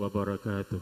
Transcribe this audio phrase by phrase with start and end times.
[0.00, 0.80] wabarakatuh.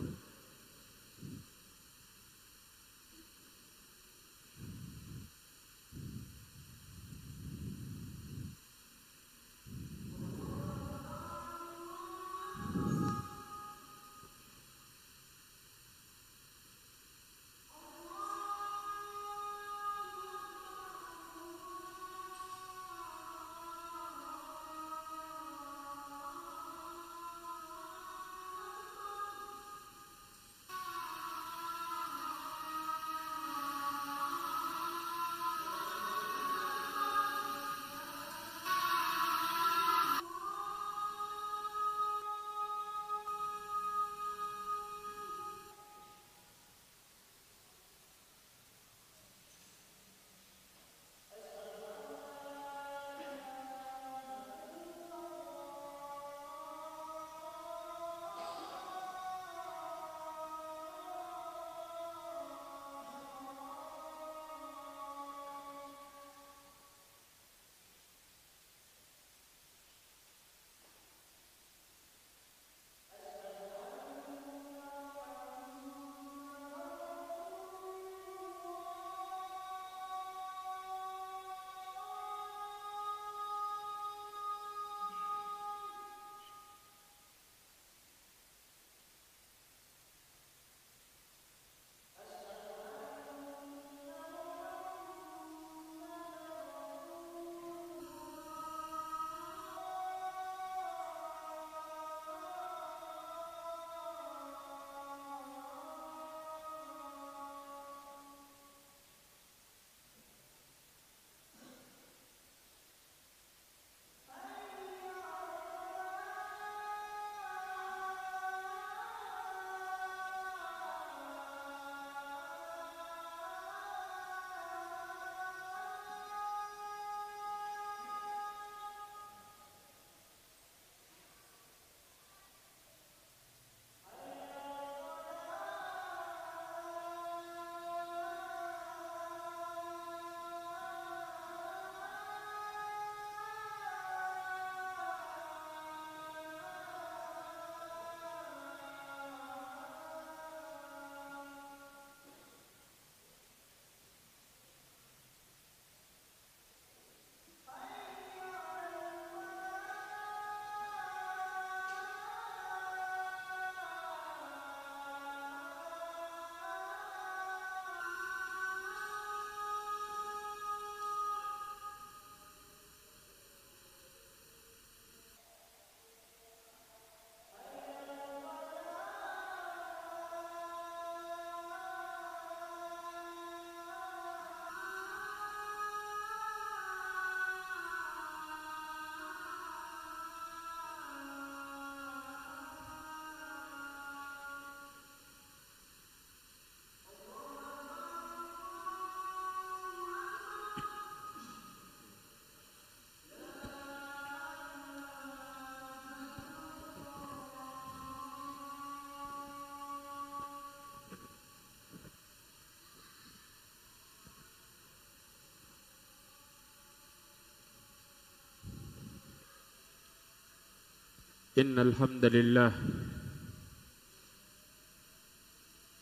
[221.58, 222.72] إن الحمد لله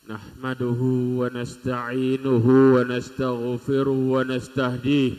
[0.09, 0.81] نحمده
[1.19, 2.45] ونستعينه
[2.75, 5.13] ونستغفره ونستهديه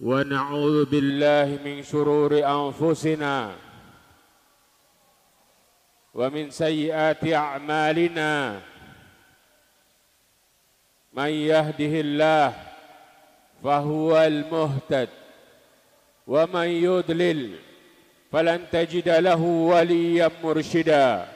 [0.00, 3.56] ونعوذ بالله من شرور أنفسنا
[6.14, 8.60] ومن سيئات أعمالنا
[11.12, 12.48] من يهده الله
[13.64, 15.08] فهو المهتد
[16.26, 17.58] ومن يضلل
[18.32, 21.28] فلن تجد له وليا مرشدا.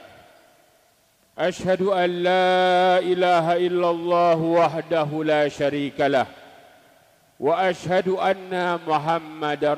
[1.37, 6.27] أشهد أن لا إله إلا الله وحده لا شريك له
[7.39, 9.77] وأشهد أن محمدا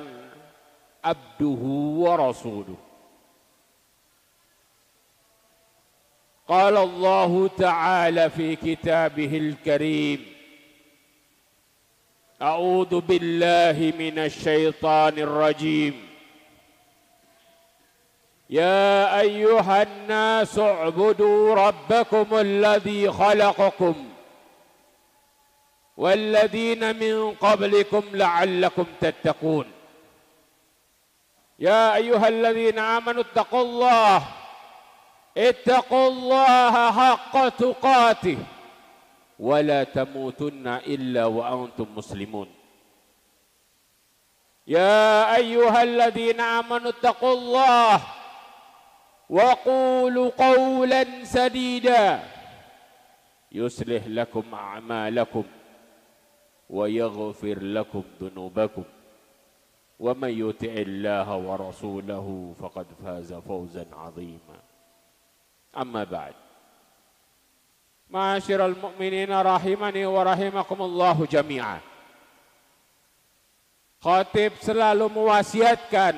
[1.03, 1.63] عبده
[2.03, 2.75] ورسوله.
[6.47, 10.32] قال الله تعالى في كتابه الكريم
[12.43, 16.07] أعوذ بالله من الشيطان الرجيم.
[18.49, 23.95] يا أيها الناس اعبدوا ربكم الذي خلقكم
[25.97, 29.65] والذين من قبلكم لعلكم تتقون.
[31.59, 34.23] يا أيها الذين آمنوا اتقوا الله
[35.37, 38.37] اتقوا الله حق تقاته.
[39.39, 42.47] ولا تموتن إلا وأنتم مسلمون.
[44.67, 48.01] يا أيها الذين آمنوا اتقوا الله
[49.29, 52.23] وقولوا قولا سديدا
[53.51, 55.43] يصلح لكم أعمالكم
[56.69, 58.83] ويغفر لكم ذنوبكم.
[59.99, 64.57] ومن يطع الله ورسوله فقد فاز فوزا عظيما.
[65.77, 66.33] أما بعد.
[68.13, 71.81] Ma'asyiral mu'minina rahimani wa rahimakumullahu jami'a.
[73.97, 76.13] Khatib selalu mewasiatkan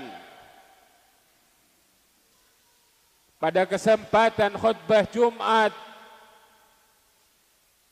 [3.40, 5.72] pada kesempatan khutbah Jumat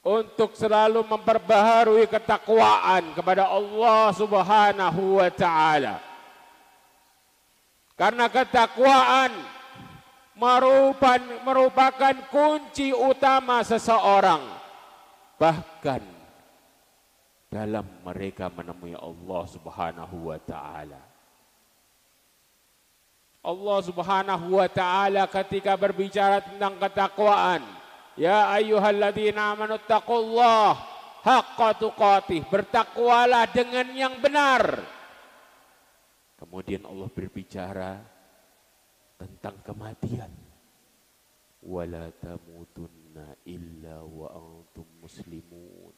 [0.03, 6.03] untuk selalu memperbaharui ketakwaan kepada Allah Subhanahu wa taala.
[7.95, 9.31] Karena ketakwaan
[10.37, 14.41] merupakan, kunci utama seseorang
[15.37, 16.01] bahkan
[17.53, 21.01] dalam mereka menemui Allah Subhanahu wa taala.
[23.43, 27.61] Allah Subhanahu wa taala ketika berbicara tentang ketakwaan,
[28.15, 30.79] ya ayyuhalladzina amanu taqullah
[31.21, 34.81] haqqa tuqatih, bertakwalah dengan yang benar.
[36.39, 37.91] Kemudian Allah berbicara
[39.17, 40.31] tentang kematian.
[41.63, 45.95] Wala tamutunna illa wa antum muslimun.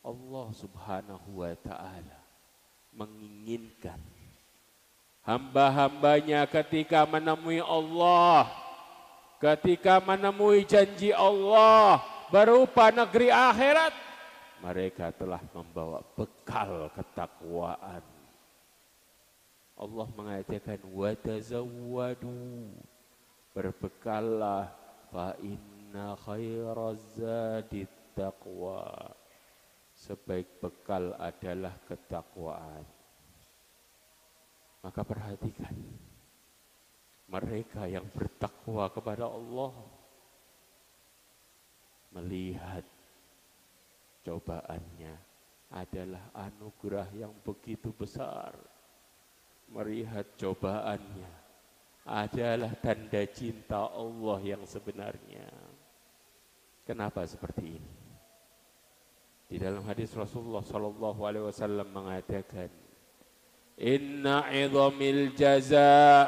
[0.00, 2.20] Allah subhanahu wa ta'ala
[2.96, 4.00] menginginkan
[5.24, 8.48] hamba-hambanya ketika menemui Allah,
[9.38, 12.00] ketika menemui janji Allah
[12.32, 13.92] berupa negeri akhirat,
[14.64, 18.19] mereka telah membawa bekal ketakwaan.
[19.80, 22.68] Allah mengatakan watazawwadu
[23.56, 24.68] berbekallah
[25.08, 29.16] fa inna khairaz zadit taqwa
[29.96, 32.84] sebaik bekal adalah ketakwaan.
[34.84, 35.76] Maka perhatikan
[37.28, 39.72] mereka yang bertakwa kepada Allah
[42.16, 42.84] melihat
[44.24, 45.14] cobaannya
[45.70, 48.56] adalah anugerah yang begitu besar.
[49.70, 51.30] Melihat cobaannya
[52.02, 55.46] adalah tanda cinta Allah yang sebenarnya.
[56.82, 57.92] Kenapa seperti ini?
[59.46, 62.70] Di dalam hadis Rasulullah sallallahu alaihi wasallam mengatakan,
[63.78, 66.26] "Inna 'idhamil jaza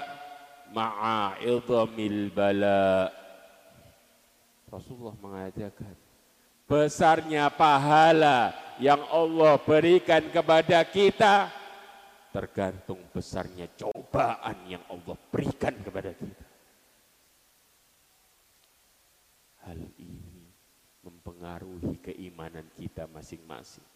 [0.71, 3.11] ma'a 'idhamil bala."
[4.71, 5.95] Rasulullah mengatakan,
[6.65, 11.62] besarnya pahala yang Allah berikan kepada kita
[12.33, 16.47] tergantung besarnya cobaan yang Allah berikan kepada kita.
[19.69, 20.49] Hal ini
[21.05, 23.87] mempengaruhi keimanan kita masing-masing.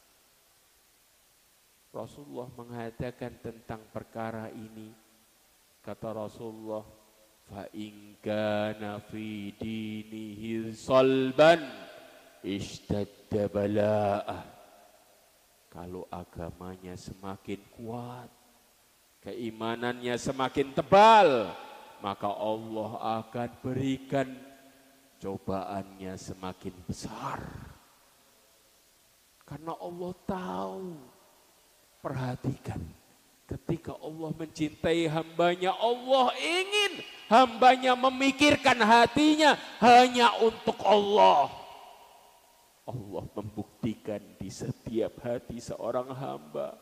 [1.96, 4.92] Rasulullah mengatakan tentang perkara ini,
[5.80, 6.84] kata Rasulullah,
[7.48, 11.64] fa in kana dinihi salban.
[15.76, 18.32] Kalau agamanya semakin kuat,
[19.20, 21.52] keimanannya semakin tebal,
[22.00, 24.24] maka Allah akan berikan
[25.20, 27.44] cobaannya semakin besar.
[29.44, 30.96] Karena Allah tahu,
[32.00, 32.80] perhatikan,
[33.44, 41.52] ketika Allah mencintai hambanya, Allah ingin hambanya memikirkan hatinya hanya untuk Allah.
[42.88, 43.75] Allah membuktikan
[44.40, 46.74] di setiap hati seorang hamba,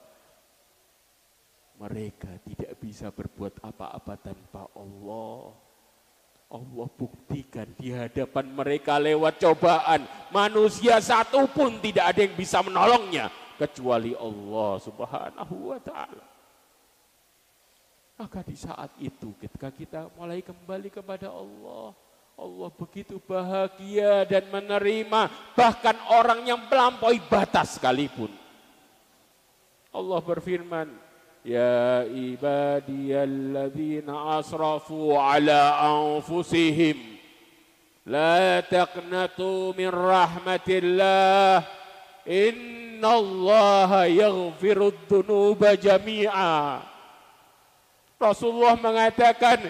[1.77, 5.53] mereka tidak bisa berbuat apa-apa tanpa Allah.
[6.55, 10.07] Allah buktikan di hadapan mereka lewat cobaan.
[10.31, 13.29] Manusia satu pun tidak ada yang bisa menolongnya.
[13.59, 16.27] Kecuali Allah subhanahu wa ta'ala.
[18.15, 22.04] Maka di saat itu ketika kita mulai kembali kepada Allah.
[22.35, 28.35] Allah begitu bahagia dan menerima bahkan orang yang melampaui batas sekalipun.
[29.95, 30.91] Allah berfirman,
[31.45, 36.97] Ya ibadiyalladzina asrafu ala anfusihim
[38.09, 41.61] La taqnatu min rahmatillah
[42.25, 46.81] Innallaha yaghfirud dunuba jami'a
[48.17, 49.69] Rasulullah mengatakan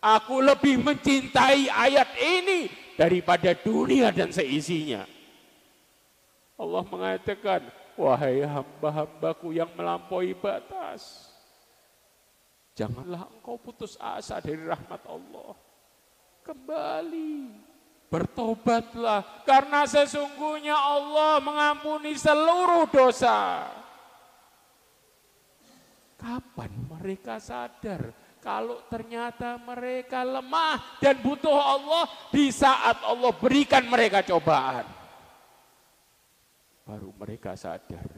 [0.00, 5.04] Aku lebih mencintai ayat ini daripada dunia dan seisinya.
[6.56, 7.68] Allah mengatakan,
[8.00, 11.28] wahai hamba-hambaku yang melampaui batas.
[12.72, 15.52] Janganlah engkau putus asa dari rahmat Allah.
[16.40, 17.52] Kembali,
[18.08, 23.68] bertobatlah, karena sesungguhnya Allah mengampuni seluruh dosa.
[26.16, 34.24] Kapan mereka sadar kalau ternyata mereka lemah dan butuh Allah di saat Allah berikan mereka
[34.24, 34.88] cobaan?
[36.88, 38.08] Baru mereka sadar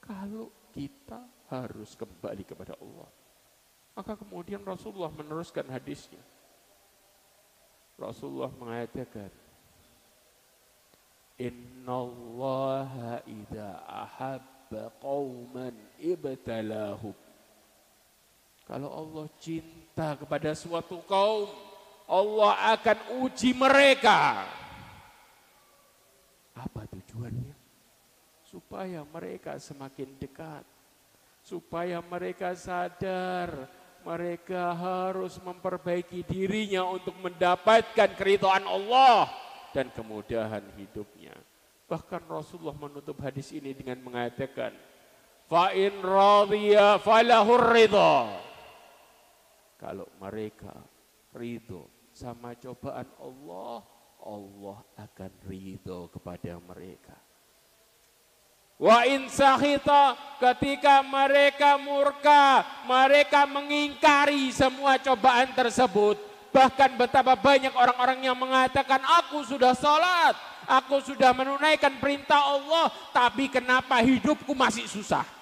[0.00, 1.20] kalau kita
[1.52, 3.08] harus kembali kepada Allah.
[3.92, 6.22] Maka kemudian Rasulullah meneruskan hadisnya.
[7.98, 9.28] Rasulullah mengatakan,
[11.36, 17.27] Inna Allah idha ahabba qawman ibtalahum
[18.68, 21.48] kalau Allah cinta kepada suatu kaum,
[22.04, 24.44] Allah akan uji mereka.
[26.52, 27.56] Apa tujuannya?
[28.44, 30.68] Supaya mereka semakin dekat.
[31.40, 33.72] Supaya mereka sadar
[34.08, 39.28] mereka harus memperbaiki dirinya untuk mendapatkan keridhaan Allah
[39.76, 41.34] dan kemudahan hidupnya.
[41.88, 44.72] Bahkan Rasulullah menutup hadis ini dengan mengatakan,
[45.48, 48.47] Fa in radiya falahur ridha.
[49.78, 50.74] Kalau mereka
[51.38, 53.86] ridho sama cobaan Allah,
[54.26, 57.14] Allah akan ridho kepada mereka.
[58.78, 66.18] Wa in sahita ketika mereka murka, mereka mengingkari semua cobaan tersebut.
[66.50, 70.34] Bahkan betapa banyak orang-orang yang mengatakan aku sudah sholat,
[70.66, 75.37] aku sudah menunaikan perintah Allah, tapi kenapa hidupku masih susah?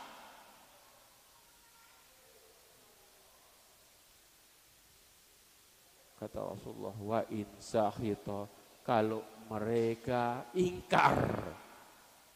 [6.27, 8.51] Kata Rasulullah, wa in sahita,
[8.83, 11.23] kalau mereka ingkar,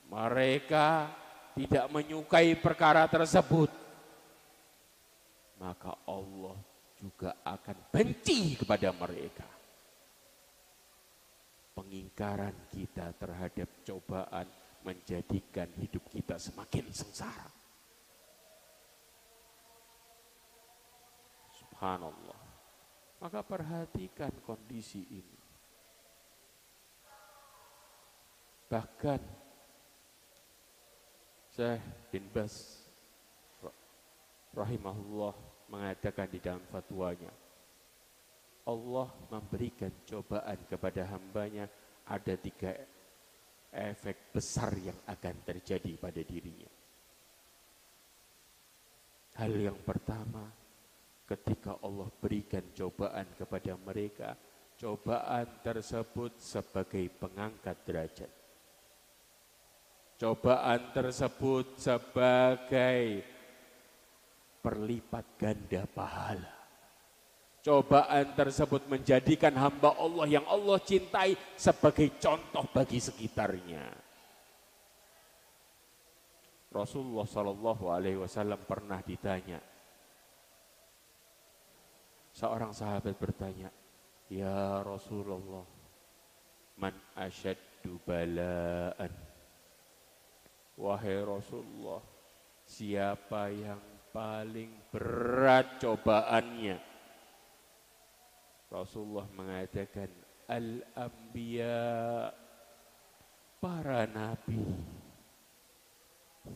[0.07, 1.11] mereka
[1.59, 3.67] tidak menyukai perkara tersebut,
[5.59, 6.55] maka Allah
[7.03, 9.51] juga akan benci kepada mereka.
[11.75, 14.47] Pengingkaran kita terhadap cobaan
[14.87, 17.51] menjadikan hidup kita semakin sengsara.
[21.59, 22.40] Subhanallah.
[23.21, 25.39] Maka perhatikan kondisi ini.
[28.71, 29.21] Bahkan
[31.53, 32.87] Syekh bin Bas
[34.57, 35.35] rahimahullah
[35.69, 37.31] mengatakan di dalam fatwanya
[38.71, 41.67] Allah memberikan cobaan kepada hambanya
[42.07, 42.73] ada tiga
[43.71, 46.71] efek besar yang akan terjadi pada dirinya.
[49.39, 50.47] Hal yang pertama,
[51.31, 54.35] ketika Allah berikan cobaan kepada mereka,
[54.75, 58.33] cobaan tersebut sebagai pengangkat derajat.
[60.19, 63.23] Cobaan tersebut sebagai
[64.59, 66.53] perlipat ganda pahala.
[67.61, 73.85] Cobaan tersebut menjadikan hamba Allah yang Allah cintai sebagai contoh bagi sekitarnya.
[76.73, 79.61] Rasulullah Shallallahu Alaihi Wasallam pernah ditanya,
[82.41, 83.69] Seorang sahabat bertanya,
[84.33, 85.61] Ya Rasulullah,
[86.81, 89.13] man asyaddu bala'an.
[90.81, 92.01] Wahai Rasulullah,
[92.65, 93.77] siapa yang
[94.09, 96.81] paling berat cobaannya?
[98.73, 100.09] Rasulullah mengatakan,
[100.49, 101.85] Al-Anbiya,
[103.61, 104.65] para nabi.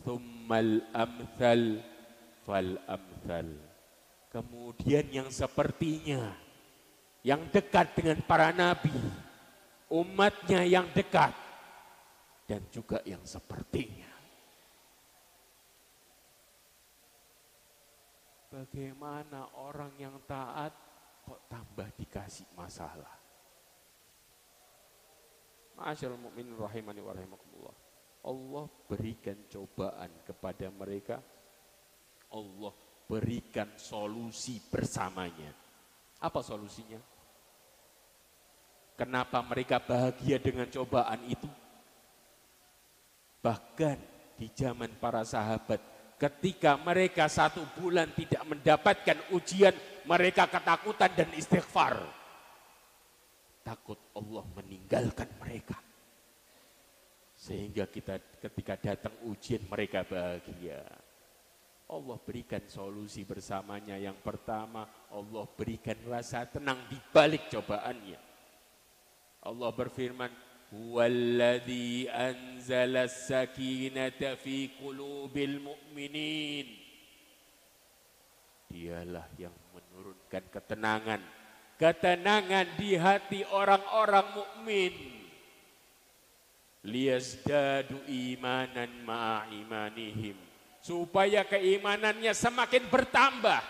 [0.01, 1.77] Thummal amthal
[2.41, 3.64] fal amthal
[4.35, 6.35] Kemudian yang sepertinya,
[7.23, 8.91] yang dekat dengan para nabi,
[9.87, 11.31] umatnya yang dekat,
[12.43, 14.11] dan juga yang sepertinya.
[18.51, 20.75] Bagaimana orang yang taat
[21.23, 23.15] kok tambah dikasih masalah?
[25.79, 27.75] Masyaallah mukmin rahimani wa rahimakumullah.
[28.27, 31.23] Allah berikan cobaan kepada mereka.
[32.35, 32.75] Allah
[33.05, 35.53] berikan solusi bersamanya.
[36.21, 36.97] Apa solusinya?
[38.95, 41.49] Kenapa mereka bahagia dengan cobaan itu?
[43.43, 43.97] Bahkan
[44.39, 45.77] di zaman para sahabat,
[46.17, 49.75] ketika mereka satu bulan tidak mendapatkan ujian,
[50.07, 51.99] mereka ketakutan dan istighfar.
[53.61, 55.75] Takut Allah meninggalkan mereka.
[57.35, 60.81] Sehingga kita ketika datang ujian mereka bahagia.
[61.85, 63.93] Allah berikan solusi bersamanya.
[64.01, 68.19] Yang pertama, Allah berikan rasa tenang di balik cobaannya.
[69.45, 70.31] Allah berfirman,
[70.73, 76.67] Huwallazi anzala sakinata fi qulubil mu'minin.
[78.65, 81.21] Dialah yang menurunkan ketenangan.
[81.77, 84.95] Ketenangan di hati orang-orang mukmin.
[86.81, 90.54] Liyazdadu imanan ma'a imanihim.
[90.85, 93.61] Supaya keimanannya semakin bertambah.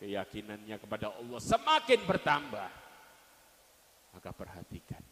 [0.00, 2.68] Keyakinannya kepada Allah semakin bertambah.
[4.16, 5.04] Maka perhatikan.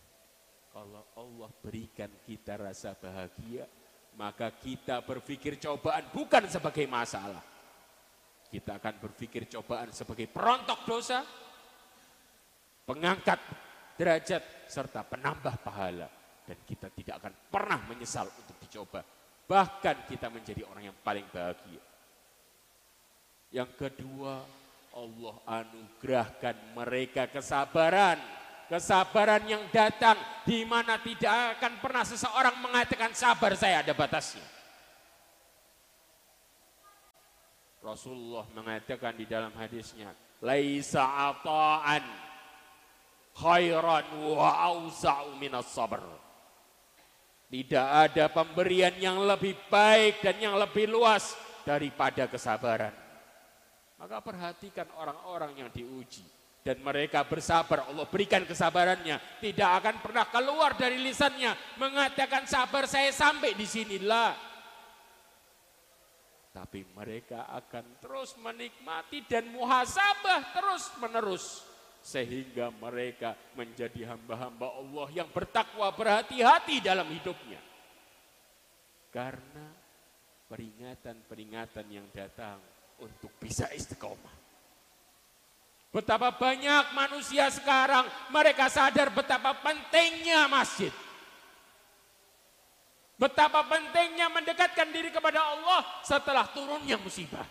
[0.73, 3.69] Kalau Allah berikan kita rasa bahagia,
[4.17, 7.45] maka kita berpikir cobaan bukan sebagai masalah.
[8.49, 11.21] Kita akan berpikir cobaan sebagai perontok dosa,
[12.89, 13.37] pengangkat
[14.01, 16.09] derajat, serta penambah pahala.
[16.49, 19.18] Dan kita tidak akan pernah menyesal untuk dicoba.
[19.49, 21.81] Bahkan kita menjadi orang yang paling bahagia.
[23.49, 24.45] Yang kedua,
[24.93, 28.21] Allah anugerahkan mereka kesabaran.
[28.69, 34.45] Kesabaran yang datang di mana tidak akan pernah seseorang mengatakan sabar saya ada batasnya.
[37.81, 40.13] Rasulullah mengatakan di dalam hadisnya,
[40.45, 42.05] "Laisa ata'an
[43.33, 46.28] khairan wa awsa'u minas sabr."
[47.49, 51.33] Tidak ada pemberian yang lebih baik dan yang lebih luas
[51.65, 52.93] daripada kesabaran.
[53.97, 56.23] Maka perhatikan orang-orang yang diuji
[56.61, 57.89] dan mereka bersabar.
[57.89, 59.41] Allah berikan kesabarannya.
[59.41, 64.49] Tidak akan pernah keluar dari lisannya mengatakan sabar saya sampai di sinilah
[66.59, 71.63] tapi mereka akan terus menikmati dan muhasabah terus menerus.
[72.09, 77.61] Sehingga mereka menjadi hamba-hamba Allah yang bertakwa berhati-hati dalam hidupnya.
[79.13, 79.69] Karena
[80.49, 82.57] peringatan-peringatan yang datang
[83.05, 84.33] untuk bisa istiqomah.
[85.93, 90.93] Betapa banyak manusia sekarang mereka sadar betapa pentingnya masjid.
[93.21, 97.45] Betapa pentingnya mendekatkan diri kepada Allah setelah turunnya musibah.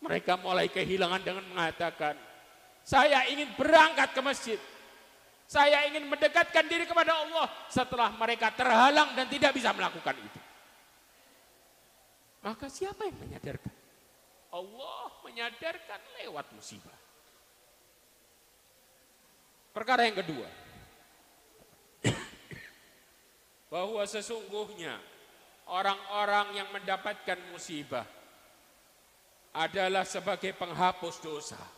[0.00, 2.27] Mereka mulai kehilangan dengan mengatakan,
[2.88, 4.60] saya ingin berangkat ke masjid.
[5.44, 10.40] Saya ingin mendekatkan diri kepada Allah setelah mereka terhalang dan tidak bisa melakukan itu.
[12.40, 13.74] Maka siapa yang menyadarkan?
[14.48, 16.96] Allah menyadarkan lewat musibah.
[19.76, 20.48] Perkara yang kedua,
[23.72, 24.96] bahwa sesungguhnya
[25.68, 28.08] orang-orang yang mendapatkan musibah
[29.52, 31.77] adalah sebagai penghapus dosa.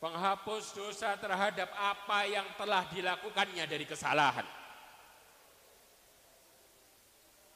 [0.00, 4.48] Penghapus dosa terhadap apa yang telah dilakukannya dari kesalahan.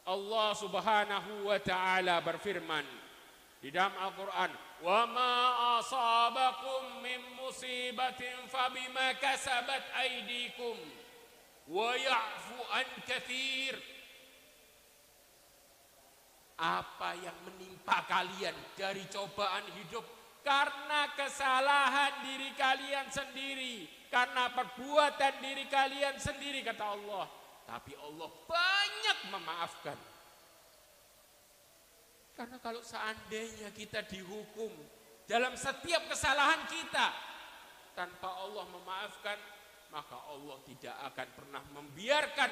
[0.05, 2.85] Allah Subhanahu wa taala berfirman
[3.65, 4.53] di dalam Al-Qur'an,
[4.85, 5.33] "Wa ma
[5.81, 10.77] asabakum min musibatin fabima kasabat aydikum."
[11.69, 13.73] wa ya'fu an kathir
[16.61, 20.05] apa yang menimpa kalian dari cobaan hidup
[20.45, 27.27] karena kesalahan diri kalian sendiri karena perbuatan diri kalian sendiri kata Allah
[27.65, 29.99] tapi Allah banyak memaafkan
[32.37, 34.71] karena kalau seandainya kita dihukum
[35.25, 37.09] dalam setiap kesalahan kita
[37.97, 39.39] tanpa Allah memaafkan
[39.95, 42.51] maka Allah tidak akan pernah membiarkan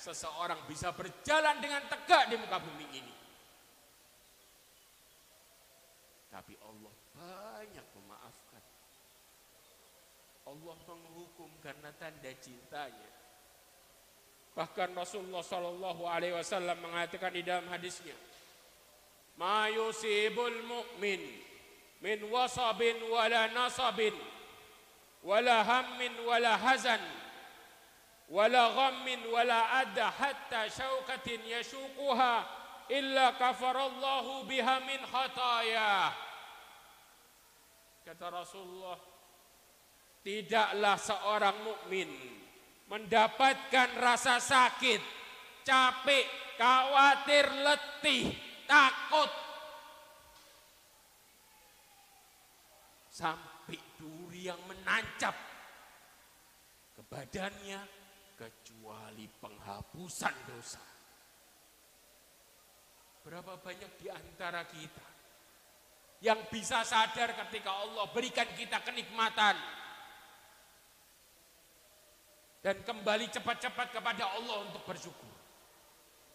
[0.00, 3.14] seseorang bisa berjalan dengan tegak di muka bumi ini.
[6.30, 6.77] Tapi Allah
[7.18, 8.64] banyak memaafkan.
[10.46, 13.10] Allah menghukum karena tanda cintanya.
[14.54, 18.14] Bahkan Rasulullah Shallallahu Alaihi Wasallam mengatakan di dalam hadisnya,
[19.38, 21.22] "Ma yusibul mu'min
[22.02, 24.14] min wasabin wala nasabin
[25.22, 27.02] wala hammin wala hazan
[28.28, 32.44] wala ghammin wala adda hatta syaukatin yashuquha
[32.92, 36.12] illa kafarallahu biha min khataya
[38.08, 38.96] kata Rasulullah
[40.24, 42.08] tidaklah seorang mukmin
[42.88, 44.96] mendapatkan rasa sakit
[45.60, 46.24] capek
[46.56, 48.32] khawatir letih
[48.64, 49.28] takut
[53.12, 53.76] sampai
[54.38, 55.36] yang menancap
[56.96, 57.84] ke badannya
[58.38, 60.80] kecuali penghapusan dosa.
[63.20, 65.17] Berapa banyak di antara kita
[66.18, 69.54] yang bisa sadar ketika Allah berikan kita kenikmatan
[72.58, 75.30] dan kembali cepat-cepat kepada Allah untuk bersyukur.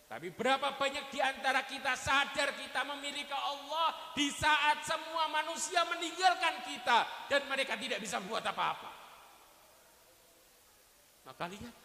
[0.08, 6.70] Tapi berapa banyak di antara kita sadar kita memiliki Allah di saat semua manusia meninggalkan
[6.70, 7.00] kita
[7.34, 8.94] dan mereka tidak bisa buat apa-apa.
[11.24, 11.76] Maka lihat,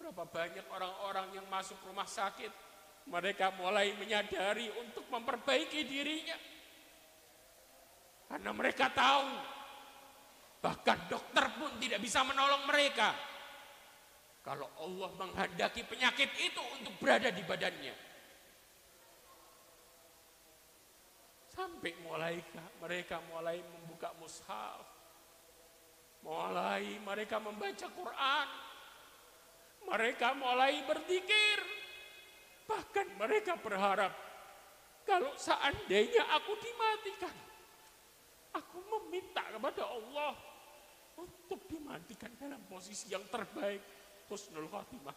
[0.00, 2.48] berapa banyak orang-orang yang masuk rumah sakit,
[3.10, 6.38] mereka mulai menyadari untuk memperbaiki dirinya.
[8.30, 9.26] Karena mereka tahu,
[10.62, 13.10] bahkan dokter pun tidak bisa menolong mereka.
[14.46, 17.94] Kalau Allah menghendaki penyakit itu untuk berada di badannya.
[21.50, 22.38] Sampai mulai
[22.78, 24.86] mereka mulai membuka mushaf.
[26.22, 28.48] Mulai mereka membaca Quran.
[29.90, 31.58] Mereka mulai berzikir.
[32.70, 34.30] Bahkan mereka berharap
[35.02, 37.34] kalau seandainya aku dimatikan,
[38.54, 40.32] aku meminta kepada Allah
[41.20, 43.82] untuk dimatikan dalam posisi yang terbaik,
[44.30, 45.16] husnul khatimah.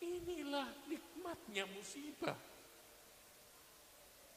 [0.00, 2.36] Inilah nikmatnya musibah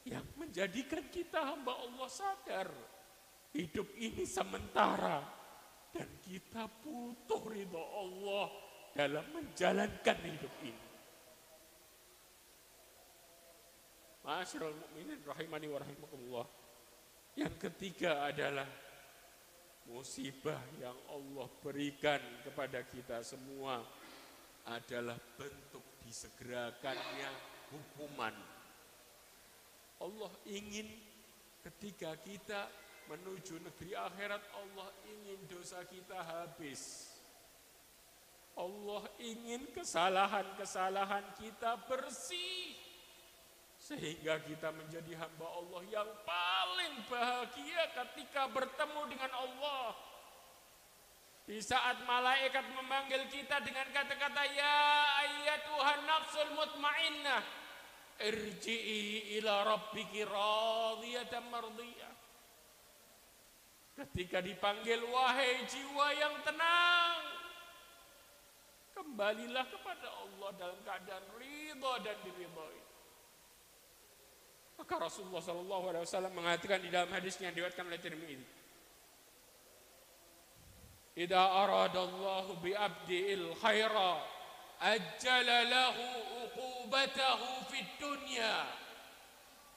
[0.04, 2.68] yang menjadikan kita hamba Allah sadar
[3.56, 5.24] hidup ini sementara
[5.88, 8.46] dan kita butuh ridho Allah
[8.92, 10.93] dalam menjalankan hidup ini.
[14.24, 16.46] Masyarul mukminin rahimani wa rahimakumullah.
[17.36, 18.66] Yang ketiga adalah
[19.84, 23.84] musibah yang Allah berikan kepada kita semua
[24.64, 27.28] adalah bentuk disegerakannya
[27.68, 28.32] hukuman
[30.04, 30.84] Allah ingin
[31.64, 32.68] ketika kita
[33.08, 37.08] menuju negeri akhirat Allah ingin dosa kita habis.
[38.54, 42.83] Allah ingin kesalahan-kesalahan kita bersih.
[43.84, 49.92] Sehingga kita menjadi hamba Allah yang paling bahagia ketika bertemu dengan Allah.
[51.44, 57.44] Di saat malaikat memanggil kita dengan kata-kata Ya Tuhan nafsul mutmainnah
[58.22, 62.14] irji'i ila rabbiki radiyatan mardiyah
[63.94, 67.20] ketika dipanggil wahai jiwa yang tenang
[68.94, 72.93] kembalilah kepada Allah dalam keadaan ridha dan diridhai
[74.84, 78.64] maka Rasulullah sallallahu alaihi wasallam mengatakan di dalam hadisnya yang diriwayatkan oleh Tirmidzi
[81.14, 84.18] Idza aradallahu bi abdil khaira
[84.82, 86.06] ajjala lahu
[86.42, 88.66] uqubatahu fid dunya.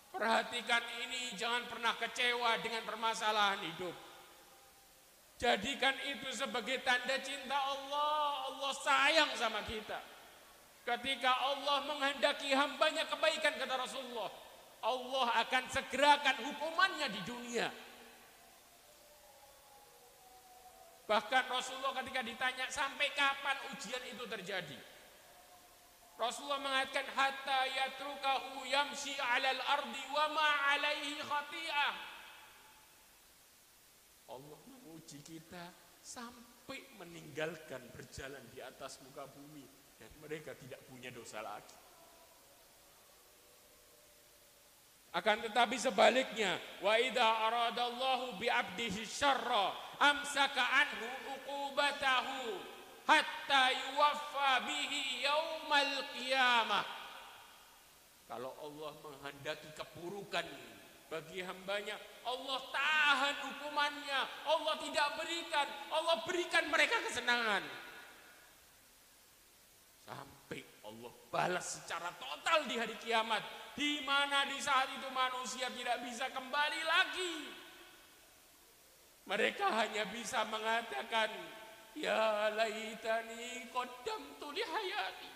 [0.09, 3.93] Perhatikan ini jangan pernah kecewa dengan permasalahan hidup.
[5.37, 8.49] Jadikan itu sebagai tanda cinta Allah.
[8.49, 10.01] Allah sayang sama kita.
[10.81, 14.46] Ketika Allah menghendaki hambanya kebaikan kata Rasulullah.
[14.87, 17.67] Allah akan segerakan hukumannya di dunia.
[21.07, 24.79] Bahkan Rasulullah ketika ditanya sampai kapan ujian itu terjadi.
[26.17, 31.93] Rasulullah mengatakan hatta yatrukahu yamshi 'alal ardi wa ma 'alaihi khati'ah.
[34.27, 35.71] Allah menguji kita
[36.03, 39.63] sampai meninggalkan berjalan di atas muka bumi
[39.95, 41.86] dan mereka tidak punya dosa lagi.
[45.17, 52.53] Akan tetapi sebaliknya, wa idza aradallahu bi 'abdihi syarra amsaka anhu uqubatahu
[53.09, 56.85] hatta yuwaffa bihi yaumal qiyamah.
[58.29, 60.45] Kalau Allah menghendaki keburukan
[61.09, 65.65] bagi hambanya, Allah tahan hukumannya, Allah tidak berikan,
[65.97, 67.65] Allah berikan mereka kesenangan.
[70.05, 73.41] Sampai Allah balas secara total di hari kiamat,
[73.77, 77.35] di mana di saat itu manusia tidak bisa kembali lagi.
[79.29, 81.29] Mereka hanya bisa mengatakan,
[81.93, 85.31] Ya laitani qaddamtu li hayati.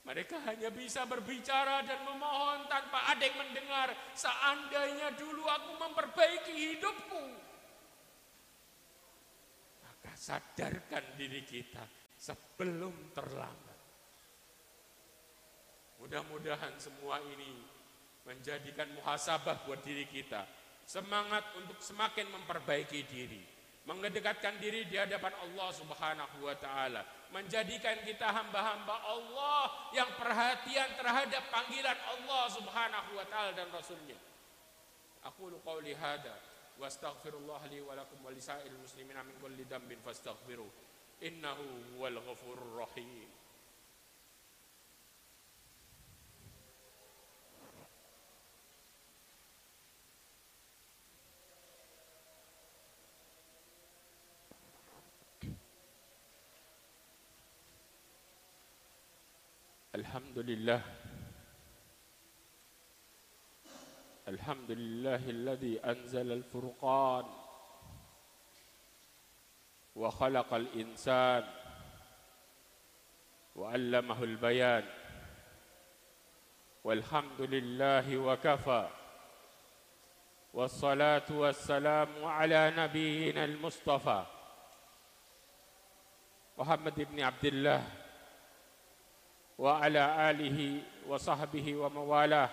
[0.00, 3.92] Mereka hanya bisa berbicara dan memohon tanpa ada yang mendengar.
[4.16, 7.24] Seandainya dulu aku memperbaiki hidupku.
[9.84, 11.84] Maka sadarkan diri kita
[12.16, 13.69] sebelum terlambat.
[16.00, 17.60] Mudah-mudahan semua ini
[18.24, 20.48] menjadikan muhasabah buat diri kita.
[20.88, 28.28] Semangat untuk semakin memperbaiki diri mengedekatkan diri di hadapan Allah Subhanahu wa taala, menjadikan kita
[28.28, 34.18] hamba-hamba Allah yang perhatian terhadap panggilan Allah Subhanahu wa taala dan rasulnya.
[35.24, 36.36] Aku qauli hada
[36.78, 40.68] wa astaghfirullah li wa lakum wa lisairil muslimina min kulli dhanbin fastaghfiruh
[41.24, 43.28] innahu huwal ghafurur rahim.
[60.10, 60.82] الحمد لله.
[64.28, 67.24] الحمد لله الذي أنزل الفرقان
[69.96, 71.44] وخلق الإنسان
[73.56, 74.84] وعلمه البيان.
[76.84, 78.88] والحمد لله وكفى.
[80.54, 84.22] والصلاة والسلام على نبينا المصطفى
[86.58, 87.99] محمد بن عبد الله.
[89.59, 90.59] وعلى آله
[91.07, 92.49] وصحبه وموالاه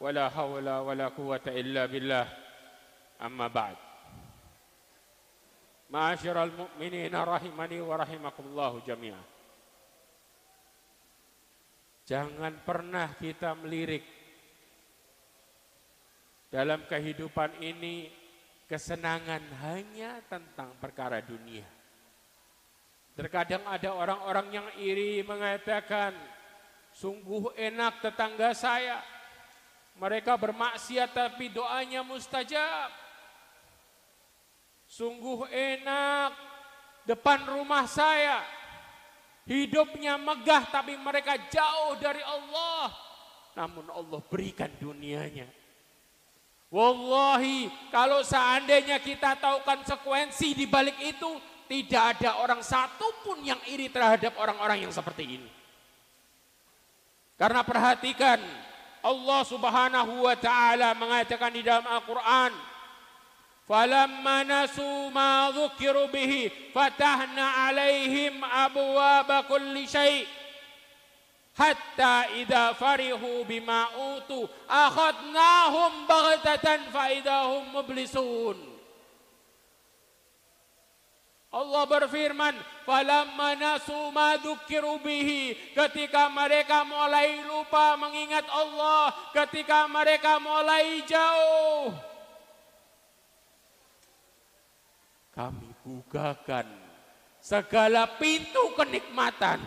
[0.00, 2.26] ولا حول ولا قوة إلا بالله
[3.22, 3.76] أما بعد
[5.90, 9.24] معاشر المؤمنين رحمني ورحمكم الله جميعا
[12.08, 14.00] Jangan pernah kita melirik
[16.48, 18.08] dalam kehidupan ini
[18.64, 21.68] kesenangan hanya tentang perkara dunia.
[23.13, 26.17] Terkadang ada orang-orang yang iri mengatakan,
[26.93, 29.01] sungguh enak tetangga saya.
[29.93, 32.89] Mereka bermaksiat tapi doanya mustajab.
[34.89, 36.33] Sungguh enak
[37.05, 38.41] depan rumah saya
[39.43, 42.95] Hidupnya megah tapi mereka jauh dari Allah.
[43.59, 45.51] Namun Allah berikan dunianya.
[46.71, 51.31] Wallahi kalau seandainya kita tahu konsekuensi di balik itu.
[51.73, 55.49] Tidak ada orang satupun yang iri terhadap orang-orang yang seperti ini.
[57.33, 58.37] Karena perhatikan
[59.01, 62.53] Allah Subhanahu wa taala mengatakan di dalam Al-Qur'an
[63.63, 66.11] Falamma nasu ma dhukiru
[66.75, 70.27] fatahna alaihim abwaaba kulli syai'
[71.55, 73.87] hatta idza farihu bima
[74.19, 78.72] utu akhadnahum baghtatan fa idahum mublisun
[81.53, 84.33] Allah berfirman, "Falamma nasu ma
[85.05, 91.93] bihi." Ketika mereka mulai lupa mengingat Allah, ketika mereka mulai jauh
[95.33, 96.69] kami bukakan
[97.41, 99.59] segala pintu kenikmatan.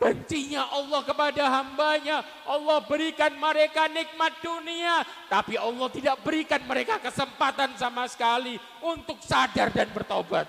[0.00, 7.76] Bencinya Allah kepada hambanya, Allah berikan mereka nikmat dunia, tapi Allah tidak berikan mereka kesempatan
[7.76, 10.48] sama sekali untuk sadar dan bertobat.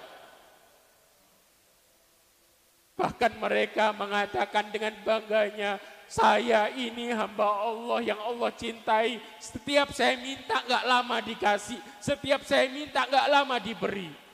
[2.96, 9.20] Bahkan mereka mengatakan dengan bangganya, saya ini hamba Allah yang Allah cintai.
[9.36, 11.80] Setiap saya minta nggak lama dikasih.
[12.00, 14.31] Setiap saya minta nggak lama diberi.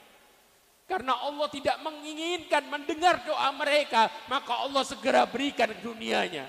[0.88, 4.08] Karena Allah tidak menginginkan mendengar doa mereka.
[4.32, 6.48] Maka Allah segera berikan dunianya.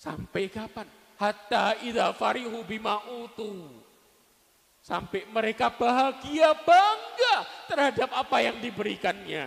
[0.00, 0.88] Sampai kapan?
[1.20, 3.68] Hatta idha farihu bima utu.
[4.82, 7.36] Sampai mereka bahagia, bangga
[7.70, 9.46] terhadap apa yang diberikannya.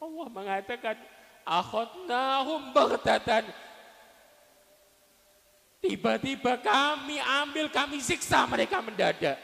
[0.00, 0.96] Allah mengatakan
[1.44, 3.44] akhadnahum baghtatan
[5.84, 9.36] Tiba-tiba kami ambil, kami siksa mereka mendadak.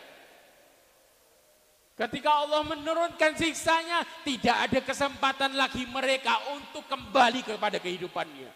[2.01, 8.49] Ketika Allah menurunkan siksanya, tidak ada kesempatan lagi mereka untuk kembali kepada kehidupannya.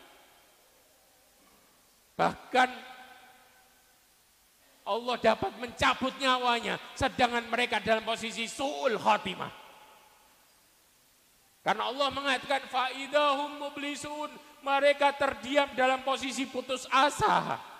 [2.17, 2.69] Bahkan
[4.89, 9.53] Allah dapat mencabut nyawanya, sedangkan mereka dalam posisi su'ul khatimah.
[11.61, 14.33] Karena Allah mengatakan faidahum mublisun,
[14.65, 17.74] mereka terdiam dalam posisi putus asa.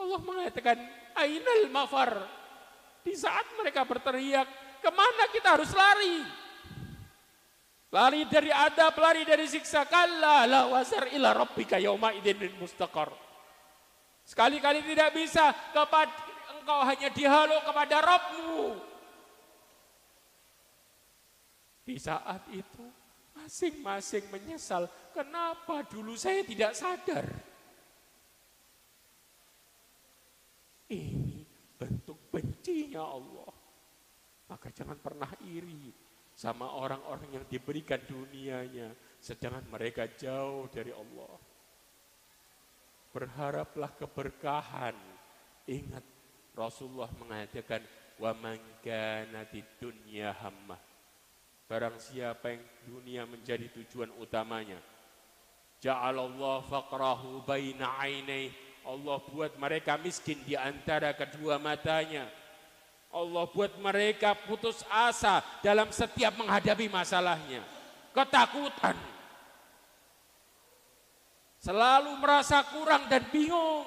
[0.00, 0.78] Allah mengatakan
[1.14, 2.12] ainal mafar.
[3.00, 4.48] Di saat mereka berteriak,
[4.80, 6.20] ke mana kita harus lari?
[7.90, 9.84] Lari dari adab, lari dari siksa.
[9.88, 13.10] Kalla la wasar ila rabbika yauma idin mustaqar.
[14.24, 16.14] Sekali-kali tidak bisa kepada
[16.54, 18.62] engkau hanya dihalu kepada Rabbmu.
[21.82, 22.84] Di saat itu
[23.34, 27.26] masing-masing menyesal, kenapa dulu saya tidak sadar?
[30.90, 31.46] Ini
[31.78, 33.52] bentuk bencinya Allah.
[34.50, 35.94] Maka jangan pernah iri
[36.34, 38.90] sama orang-orang yang diberikan dunianya,
[39.22, 41.34] sedangkan mereka jauh dari Allah.
[43.14, 44.96] Berharaplah keberkahan.
[45.70, 46.02] Ingat
[46.58, 47.86] Rasulullah mengatakan,
[48.18, 49.46] "Wa man kana
[49.78, 50.80] dunya hammah."
[51.70, 54.82] Barang siapa yang dunia menjadi tujuan utamanya.
[55.78, 58.50] Ja'alallah faqrahu baina ainai.
[58.86, 62.26] Allah buat mereka miskin di antara kedua matanya.
[63.10, 67.60] Allah buat mereka putus asa dalam setiap menghadapi masalahnya.
[68.14, 68.94] Ketakutan.
[71.60, 73.84] Selalu merasa kurang dan bingung.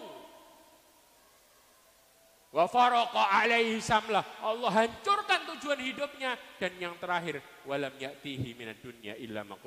[2.54, 4.22] Wa faraqa alaihi samlah.
[4.46, 9.58] Allah hancurkan tujuan hidupnya dan yang terakhir walam ya'tihi minad dunya illa ma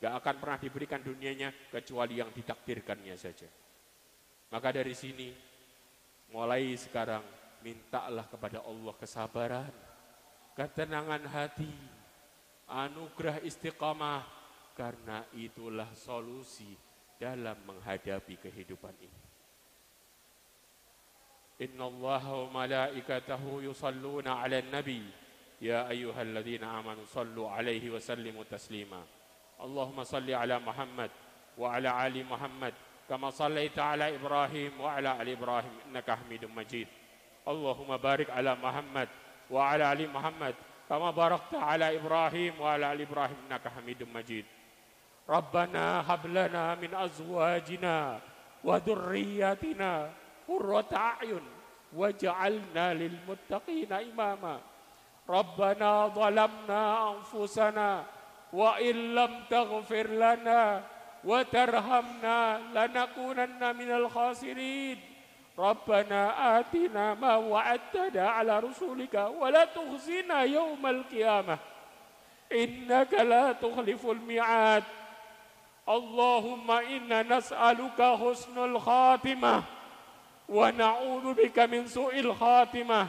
[0.00, 3.44] Gak akan pernah diberikan dunianya kecuali yang ditakdirkannya saja.
[4.50, 5.30] Maka dari sini,
[6.34, 7.22] mulai sekarang,
[7.62, 9.72] mintalah kepada Allah kesabaran,
[10.58, 11.70] ketenangan hati,
[12.66, 14.26] anugerah istiqamah,
[14.74, 16.74] karena itulah solusi
[17.14, 19.20] dalam menghadapi kehidupan ini.
[21.60, 25.04] Inna Allah wa malaikatahu yusalluna ala nabi
[25.60, 29.04] Ya ayyuhalladzina amanu sallu alaihi wa sallimu taslima
[29.60, 31.12] Allahumma salli ala Muhammad
[31.60, 32.00] wa ala
[33.10, 36.88] كما صليت على إبراهيم وعلى آل إبراهيم إنك حميد مجيد.
[37.48, 39.08] اللهم بارك على محمد
[39.50, 40.54] وعلى آل محمد
[40.88, 44.46] كما باركت على إبراهيم وعلى آل إبراهيم إنك حميد مجيد.
[45.28, 47.98] ربنا هب لنا من أزواجنا
[48.64, 49.92] وذرياتنا
[50.48, 51.44] قرة أعين
[51.98, 54.60] واجعلنا للمتقين إماما.
[55.28, 57.90] ربنا ظلمنا أنفسنا
[58.52, 60.82] وإن لم تغفر لنا
[61.24, 65.00] وترحمنا لنكونن من الخاسرين.
[65.58, 66.20] ربنا
[66.60, 71.58] آتنا ما وعدتنا على رسولك ولا تخزنا يوم القيامة.
[72.52, 74.84] إنك لا تخلف الميعاد.
[75.88, 79.62] اللهم إنا نسألك حسن الخاتمة
[80.48, 83.06] ونعوذ بك من سوء الخاتمة.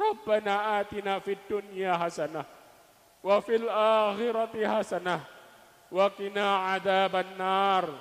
[0.00, 2.44] ربنا آتنا في الدنيا حسنة
[3.24, 5.20] وفي الآخرة حسنة.
[5.92, 7.94] وقنا عذاب النار.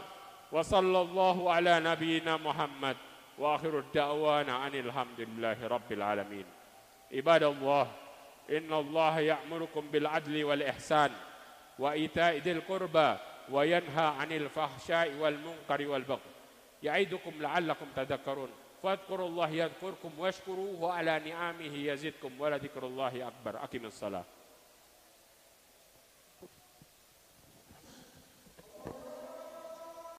[0.52, 2.98] وصلى الله على نبينا محمد.
[3.38, 6.46] وآخر الدعوان عن الحمد لله رب العالمين.
[7.14, 7.88] عباد الله
[8.50, 11.12] إن الله يأمركم بالعدل والإحسان
[11.80, 13.16] وإيتاء ذي القربى
[13.52, 16.32] وينهى عن الفحشاء والمنكر والبغي.
[16.84, 18.50] يعيدكم لعلكم تذكرون.
[18.84, 23.64] فاذكروا الله يذكركم واشكروه على نعمه يزدكم ولذكر الله أكبر.
[23.64, 24.24] أقم الصلاة.